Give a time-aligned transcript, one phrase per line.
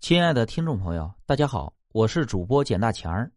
[0.00, 3.30] 亲爱的听众朋友，大家好，我是主播简大强儿。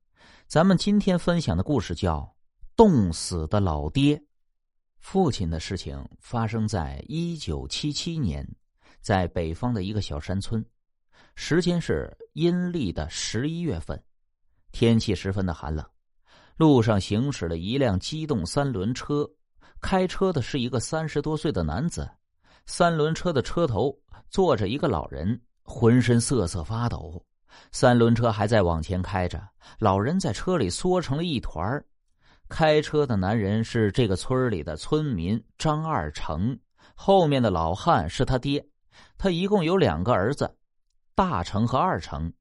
[0.47, 2.19] 咱们今天分享的故事叫
[2.73, 4.15] 《冻死的老爹》。
[4.97, 8.47] 父亲的事情发生在一九七七年，
[9.01, 10.65] 在北方的一个小山村，
[11.35, 14.01] 时间是阴历的十一月份，
[14.71, 15.85] 天气十分的寒冷。
[16.55, 19.29] 路上行驶了一辆机动三轮车，
[19.81, 22.09] 开车的是一个三十多岁的男子，
[22.65, 23.93] 三轮车的车头
[24.29, 25.39] 坐着一个老人。
[25.63, 27.23] 浑身瑟瑟发抖，
[27.71, 29.41] 三轮车还在往前开着，
[29.79, 31.83] 老人在车里缩成了一团
[32.49, 36.57] 开车的男人是这个村里的村民张二成，
[36.93, 38.63] 后面的老汉是他爹。
[39.17, 40.55] 他一共有两个儿子，
[41.15, 42.31] 大成和二成。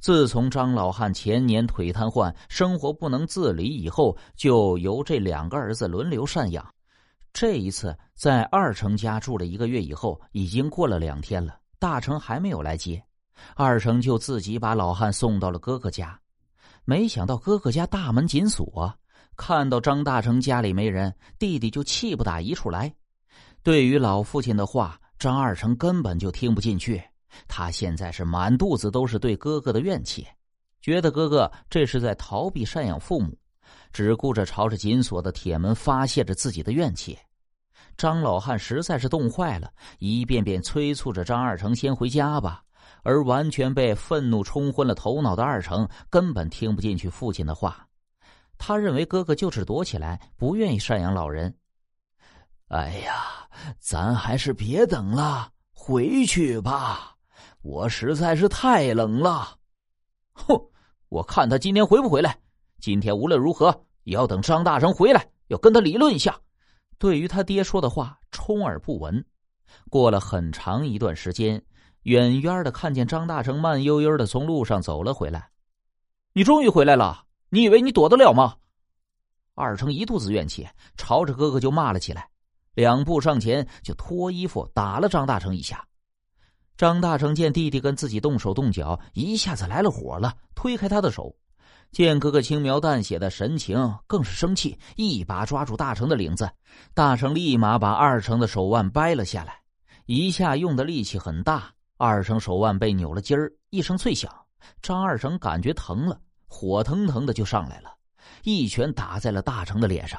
[0.00, 6.66] 自从张老汉前年腿瘫痪，生活不能自理以后，就由这两个儿子轮流赡养。
[7.32, 11.56] 这一次在二成家住了一个月以后，已经过了两天了。
[11.82, 13.02] 大成还没有来接，
[13.56, 16.16] 二成就自己把老汉送到了哥哥家。
[16.84, 18.96] 没想到哥哥家大门紧锁，
[19.36, 22.94] 看到张大成家里没人，弟弟就气不打一处来。
[23.64, 27.02] 对于老父亲的话，张二成根本就听不进去。
[27.48, 30.24] 他现在是满肚子都是对哥哥的怨气，
[30.80, 33.36] 觉得哥哥这是在逃避赡养父母，
[33.92, 37.18] 只顾着朝着紧锁的铁门发泄着自己的怨气。
[37.96, 42.62] 张老汉实在是冻坏了，一遍遍催促着张二成先回家吧。
[43.04, 47.88] 而完全被愤怒冲昏了头脑的二成根本听不进去父亲的话，
[48.58, 51.52] 他认为哥哥就是躲起来，不愿意赡养老人。
[52.68, 53.48] 哎呀，
[53.80, 57.16] 咱还是别等了，回去吧。
[57.62, 59.56] 我实在是太冷了。
[60.32, 60.56] 哼，
[61.08, 62.38] 我看他今天回不回来。
[62.80, 66.38] 今天无论如何也要等张大成回来，要跟他理论一下。
[67.02, 69.24] 对于他爹说的话，充耳不闻。
[69.90, 71.60] 过了很长一段时间，
[72.02, 75.50] 远远的看见张大成慢悠悠的从路上走了回来。
[76.32, 77.24] 你终于回来了！
[77.48, 78.54] 你以为你躲得了吗？
[79.56, 80.64] 二成一肚子怨气，
[80.96, 82.28] 朝着哥哥就骂了起来，
[82.74, 85.84] 两步上前就脱衣服打了张大成一下。
[86.76, 91.34] 张大成见弟弟跟自己动手动脚，一下子来了火了，推开他的手。
[91.92, 96.50] 见哥哥轻描淡写的神情，更是生气，一把抓住大成的领子。
[96.94, 99.60] 大成立马把二成的手腕掰了下来，
[100.06, 104.32] 一下用的力气很大，二成手腕被扭了筋儿，一声脆响。
[104.80, 107.92] 张二成感觉疼了，火腾腾的就上来了，
[108.42, 110.18] 一拳打在了大成的脸上。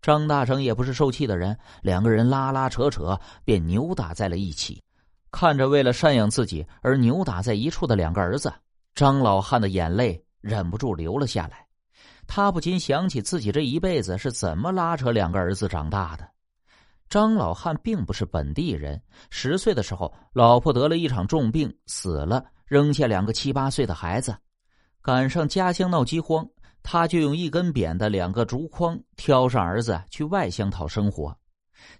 [0.00, 4.82] 张大成也不是受气的人，两个人拉拉扯扯，便扭打在了一起。
[5.30, 8.52] 看着为了赡养自己而扭打在一处的两个儿子，
[8.96, 10.20] 张老汉的眼泪。
[10.42, 11.66] 忍不住流了下来，
[12.26, 16.28] 他不禁想起自己这一辈子是怎么拉扯两个儿子长大的。
[17.08, 19.00] 张老汉并不是本地人，
[19.30, 24.36] 十岁的时候，老婆得了一场重病死了，扔下两个七八岁的孩子。
[25.00, 26.46] 赶上家乡闹饥荒，
[26.82, 31.36] 他就用一根扁的两个竹筐挑上儿子去外乡讨生活。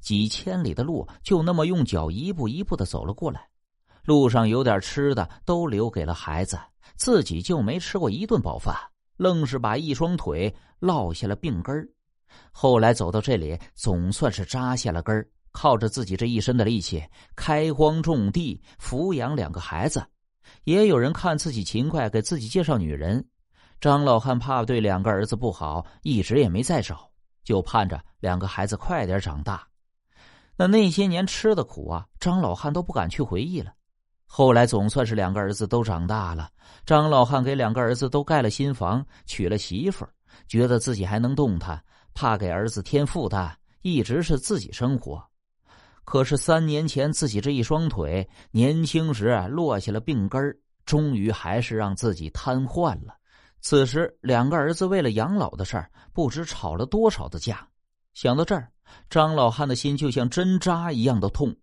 [0.00, 3.46] 几千里的路，就那么用脚一步一步的走了过来。
[4.04, 6.58] 路上有点吃的，都留给了孩子。
[6.96, 8.74] 自己就没吃过一顿饱饭，
[9.16, 11.88] 愣是把一双腿落下了病根儿
[12.50, 17.04] 后来走到这里，总算是扎下了根儿靠着自己这一身的力气，
[17.36, 20.04] 开荒种地，抚养两个孩子。
[20.64, 23.24] 也有人看自己勤快，给自己介绍女人。
[23.80, 27.10] 张老汉怕对两个儿子不好，一直也没再找，
[27.44, 29.66] 就盼着两个孩子快点长大。
[30.56, 33.72] 那那些年吃的苦啊，张老汉都不敢去回忆了。
[34.34, 36.48] 后来总算是两个儿子都长大了，
[36.86, 40.08] 张老汉给两个儿子都盖了新房，娶了媳妇儿，
[40.48, 41.78] 觉得自己还能动弹，
[42.14, 45.22] 怕给儿子添负担，一直是自己生活。
[46.04, 50.42] 可是三年前自己这一双腿年轻时落下了病根
[50.86, 53.14] 终于还是让自己瘫痪了。
[53.60, 57.68] 此时两个儿子为了养老的事儿，不知吵了多少的架。
[58.14, 58.66] 想到这儿，
[59.10, 61.54] 张老汉的心就像针扎一样的痛。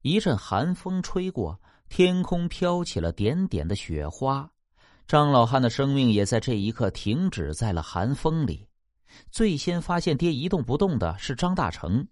[0.00, 1.56] 一阵寒风吹过。
[1.94, 4.50] 天空飘起了点点的雪花，
[5.06, 8.66] 张老汉的生命也在这一刻停止在了寒风里。
[9.30, 12.08] 最先发现爹一动不动的是张大成，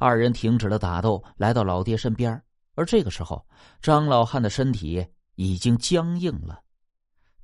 [0.00, 2.42] 二人停止了打斗，来到老爹身边。
[2.74, 3.46] 而这个时候，
[3.80, 5.06] 张老汉的身体
[5.36, 6.60] 已经僵硬了。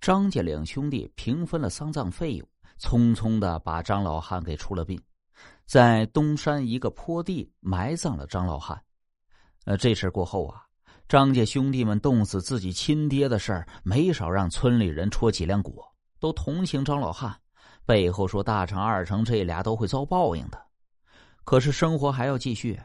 [0.00, 2.48] 张家两兄弟平分了丧葬费用，
[2.80, 5.00] 匆匆的把张老汉给出了殡，
[5.66, 8.76] 在东山一个坡地埋葬了张老汉。
[9.66, 10.65] 呃，这事过后啊。
[11.08, 15.80] 张家兄弟们冻死自己亲爹的事儿，没少让村里人戳脊梁骨，
[16.18, 17.32] 都同情张老汉，
[17.84, 20.60] 背后说大成、二成这俩都会遭报应的。
[21.44, 22.80] 可是生活还要继续，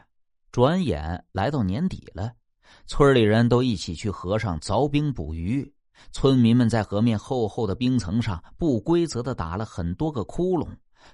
[0.52, 2.30] 转眼来到年底了，
[2.86, 5.74] 村里人都一起去河上凿冰捕鱼。
[6.12, 10.68] 村民们在河面厚厚的冰层上不规则的打了很多个窟窿，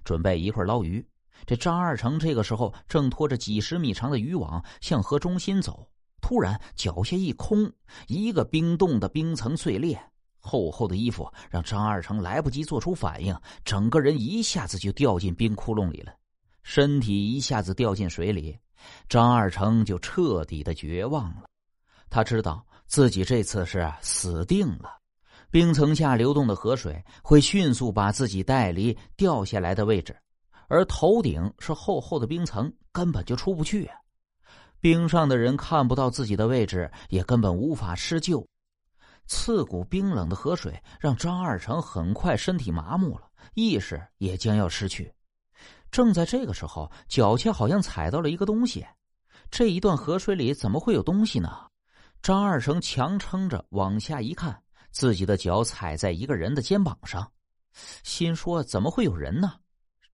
[0.04, 1.02] 准备一会儿捞鱼。
[1.46, 5.88] 这张二成这个时候正拖着几十米长的渔网向河中心走，
[6.20, 7.70] 突然脚下一空，
[8.06, 9.98] 一个冰冻的冰层碎裂，
[10.40, 13.34] 厚厚的衣服让张二成来不及做出反应，
[13.64, 16.12] 整个人一下子就掉进冰窟窿里了，
[16.62, 18.58] 身体一下子掉进水里，
[19.08, 21.44] 张二成就彻底的绝望了。
[22.10, 24.98] 他知道自己这次是死定了，
[25.50, 30.16] 冰层下流动的河水会迅速把自己带离掉下来的位置。
[30.68, 33.96] 而头顶是厚厚的冰层，根本就出不去啊！
[34.80, 38.46] 冰上的人看不到自己的位置，也根本无法施救。
[39.26, 45.12] 刺骨冰冷的河水让张二成很快身体麻木了，意识也将要失去。
[45.90, 48.86] 正在这个时候，脚下好像踩到了一个东西。
[49.50, 51.66] 这一段河水里怎么会有东西呢？
[52.22, 57.30] 张二成强撑着往下一看，自己的脚踩在一个人的肩膀上，
[58.02, 59.54] 心说：怎么会有人呢？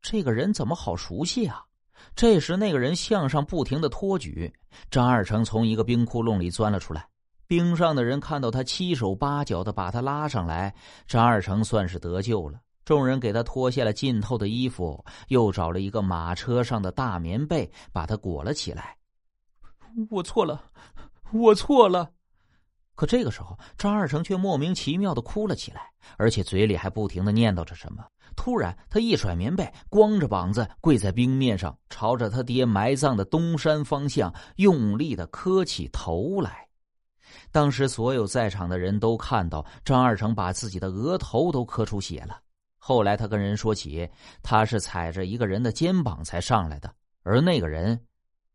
[0.02, 1.64] 这个人怎么好熟悉啊？
[2.14, 4.52] 这时，那个人向上不停的托举，
[4.90, 7.06] 张二成从一个冰窟窿里钻了出来。
[7.46, 10.74] 冰上的人看到他七手八脚的把他拉上来，
[11.06, 12.58] 张二成算是得救了。
[12.84, 18.96] 众人给他脱下了浸透的衣服，又找了一个马车上的大棉被把他裹了起来。
[20.10, 20.62] 我错了，
[21.32, 22.10] 我错了。
[22.94, 28.04] 可这个时候，张二成却莫名其妙的哭了起来，而且嘴里还不停的念叨着什么。
[28.36, 36.68] 突然，他一甩棉被，光着膀子跪在冰面上，朝着他爹埋葬的东山方向用力的磕起头来。
[37.50, 42.40] 当时，所有在场的人都看到张二成把自己的额头都磕出血了。
[42.76, 44.08] 后来，他跟人说起，
[44.42, 46.92] 他是踩着一个人的肩膀才上来的，
[47.22, 47.98] 而那个人，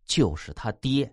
[0.06, 1.12] 就是他爹。